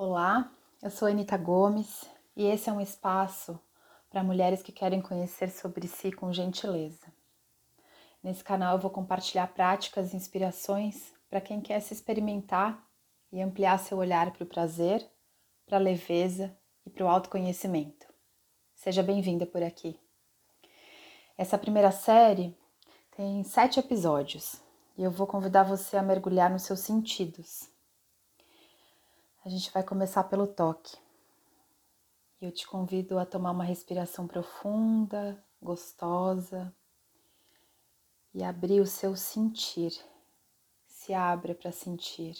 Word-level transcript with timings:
Olá, 0.00 0.48
eu 0.80 0.90
sou 0.90 1.08
Anita 1.08 1.36
Gomes 1.36 2.04
e 2.36 2.44
esse 2.44 2.70
é 2.70 2.72
um 2.72 2.80
espaço 2.80 3.58
para 4.08 4.22
mulheres 4.22 4.62
que 4.62 4.70
querem 4.70 5.02
conhecer 5.02 5.50
sobre 5.50 5.88
si 5.88 6.12
com 6.12 6.32
gentileza. 6.32 7.12
Nesse 8.22 8.44
canal 8.44 8.76
eu 8.76 8.80
vou 8.80 8.92
compartilhar 8.92 9.48
práticas 9.48 10.12
e 10.12 10.16
inspirações 10.16 11.12
para 11.28 11.40
quem 11.40 11.60
quer 11.60 11.80
se 11.80 11.92
experimentar 11.92 12.80
e 13.32 13.42
ampliar 13.42 13.76
seu 13.80 13.98
olhar 13.98 14.30
para 14.30 14.44
o 14.44 14.46
prazer, 14.46 15.04
para 15.66 15.78
a 15.78 15.80
leveza 15.80 16.56
e 16.86 16.90
para 16.90 17.04
o 17.04 17.08
autoconhecimento. 17.08 18.06
Seja 18.76 19.02
bem-vinda 19.02 19.46
por 19.46 19.64
aqui. 19.64 19.98
Essa 21.36 21.58
primeira 21.58 21.90
série 21.90 22.56
tem 23.16 23.42
sete 23.42 23.80
episódios 23.80 24.62
e 24.96 25.02
eu 25.02 25.10
vou 25.10 25.26
convidar 25.26 25.64
você 25.64 25.96
a 25.96 26.02
mergulhar 26.04 26.48
nos 26.48 26.62
seus 26.62 26.78
sentidos 26.78 27.76
a 29.48 29.50
gente 29.50 29.70
vai 29.70 29.82
começar 29.82 30.24
pelo 30.24 30.46
toque. 30.46 30.94
Eu 32.38 32.52
te 32.52 32.66
convido 32.66 33.18
a 33.18 33.24
tomar 33.24 33.52
uma 33.52 33.64
respiração 33.64 34.26
profunda, 34.26 35.42
gostosa 35.58 36.70
e 38.34 38.44
abrir 38.44 38.78
o 38.78 38.86
seu 38.86 39.16
sentir. 39.16 39.98
Se 40.84 41.14
abra 41.14 41.54
para 41.54 41.72
sentir. 41.72 42.36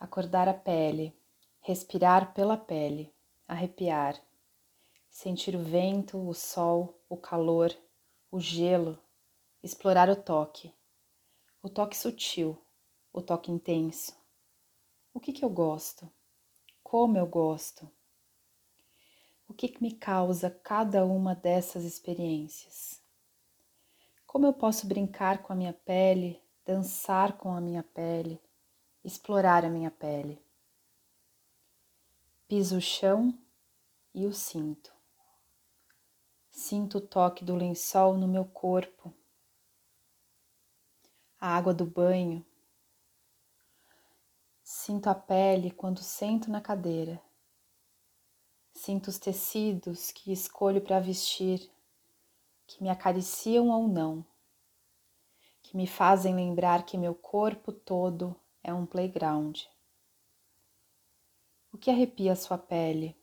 Acordar 0.00 0.48
a 0.48 0.54
pele, 0.54 1.14
respirar 1.60 2.32
pela 2.32 2.56
pele, 2.56 3.14
arrepiar, 3.46 4.18
sentir 5.10 5.54
o 5.54 5.62
vento, 5.62 6.16
o 6.16 6.32
sol, 6.32 6.98
o 7.10 7.16
calor, 7.18 7.76
o 8.30 8.40
gelo, 8.40 8.98
explorar 9.62 10.08
o 10.08 10.16
toque, 10.16 10.74
o 11.62 11.68
toque 11.68 11.94
sutil 11.94 12.58
o 13.12 13.22
toque 13.22 13.50
intenso. 13.50 14.16
O 15.12 15.20
que, 15.20 15.32
que 15.32 15.44
eu 15.44 15.50
gosto? 15.50 16.10
Como 16.82 17.18
eu 17.18 17.26
gosto? 17.26 17.90
O 19.48 19.54
que, 19.54 19.68
que 19.68 19.82
me 19.82 19.92
causa 19.94 20.50
cada 20.50 21.04
uma 21.04 21.34
dessas 21.34 21.84
experiências? 21.84 23.02
Como 24.26 24.46
eu 24.46 24.52
posso 24.52 24.86
brincar 24.86 25.42
com 25.42 25.52
a 25.52 25.56
minha 25.56 25.72
pele, 25.72 26.40
dançar 26.64 27.38
com 27.38 27.52
a 27.52 27.60
minha 27.60 27.82
pele, 27.82 28.40
explorar 29.02 29.64
a 29.64 29.70
minha 29.70 29.90
pele? 29.90 30.40
Piso 32.46 32.76
o 32.76 32.80
chão 32.80 33.36
e 34.14 34.26
o 34.26 34.32
sinto. 34.32 34.92
Sinto 36.50 36.98
o 36.98 37.00
toque 37.00 37.44
do 37.44 37.54
lençol 37.54 38.16
no 38.18 38.28
meu 38.28 38.44
corpo, 38.44 39.14
a 41.40 41.56
água 41.56 41.72
do 41.72 41.86
banho, 41.86 42.44
Sinto 44.88 45.08
a 45.08 45.14
pele 45.14 45.70
quando 45.70 45.98
sento 45.98 46.50
na 46.50 46.62
cadeira. 46.62 47.22
Sinto 48.72 49.08
os 49.08 49.18
tecidos 49.18 50.10
que 50.10 50.32
escolho 50.32 50.80
para 50.80 50.98
vestir, 50.98 51.70
que 52.66 52.82
me 52.82 52.88
acariciam 52.88 53.68
ou 53.68 53.86
não, 53.86 54.24
que 55.60 55.76
me 55.76 55.86
fazem 55.86 56.34
lembrar 56.34 56.86
que 56.86 56.96
meu 56.96 57.14
corpo 57.14 57.70
todo 57.70 58.34
é 58.62 58.72
um 58.72 58.86
playground. 58.86 59.60
O 61.70 61.76
que 61.76 61.90
arrepia 61.90 62.34
sua 62.34 62.56
pele? 62.56 63.14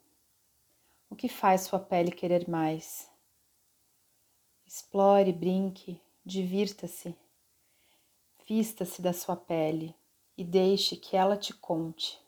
O 1.09 1.15
que 1.15 1.27
faz 1.27 1.61
sua 1.61 1.79
pele 1.79 2.11
querer 2.11 2.47
mais? 2.47 3.09
Explore, 4.67 5.33
brinque, 5.33 5.99
divirta-se, 6.23 7.17
vista-se 8.47 9.01
da 9.01 9.13
sua 9.13 9.35
pele 9.35 9.95
e 10.37 10.43
deixe 10.43 10.95
que 10.95 11.15
ela 11.15 11.37
te 11.37 11.53
conte. 11.53 12.19